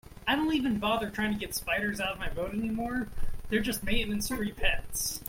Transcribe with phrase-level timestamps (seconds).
[0.25, 3.07] I don't even bother trying to get spiders out of my boat anymore,
[3.49, 5.19] they're just maintenance-free pets.